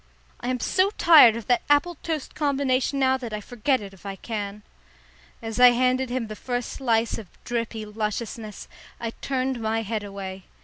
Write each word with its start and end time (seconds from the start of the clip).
"I 0.39 0.47
am 0.49 0.59
so 0.59 0.89
tired 0.97 1.35
of 1.35 1.45
that 1.45 1.61
apple 1.69 1.93
toast 2.01 2.33
combination 2.33 2.97
now 2.97 3.17
that 3.17 3.33
I 3.33 3.39
forget 3.39 3.81
it 3.81 3.93
if 3.93 4.03
I 4.03 4.15
can." 4.15 4.63
As 5.43 5.59
I 5.59 5.69
handed 5.73 6.09
him 6.09 6.25
the 6.25 6.35
first 6.35 6.69
slice 6.71 7.19
of 7.19 7.27
drippy 7.43 7.85
lusciousness, 7.85 8.67
I 8.99 9.11
turned 9.11 9.59
my 9.61 9.83
head 9.83 10.03
away. 10.03 10.45